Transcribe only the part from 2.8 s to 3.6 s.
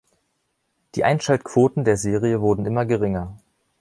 geringer.